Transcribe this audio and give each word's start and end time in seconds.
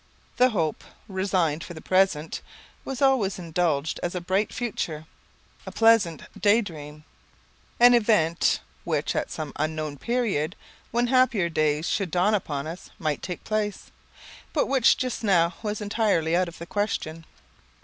The 0.37 0.49
hope, 0.49 0.83
resigned 1.07 1.63
for 1.63 1.75
the 1.75 1.79
present, 1.79 2.41
was 2.83 3.03
always 3.03 3.37
indulged 3.37 3.99
as 4.01 4.15
a 4.15 4.19
bright 4.19 4.51
future 4.51 5.05
a 5.67 5.71
pleasant 5.71 6.23
day 6.41 6.59
dream 6.61 7.03
an 7.79 7.93
event 7.93 8.61
which 8.83 9.15
at 9.15 9.29
some 9.29 9.53
unknown 9.57 9.99
period, 9.99 10.55
when 10.89 11.05
happier 11.05 11.49
days 11.49 11.87
should 11.87 12.09
dawn 12.09 12.33
upon 12.33 12.65
us, 12.65 12.89
might 12.97 13.21
take 13.21 13.43
place; 13.43 13.91
but 14.53 14.65
which 14.65 14.97
just 14.97 15.23
now 15.23 15.53
was 15.61 15.81
entirely 15.81 16.35
out 16.35 16.47
of 16.47 16.57
the 16.57 16.65
question. 16.65 17.23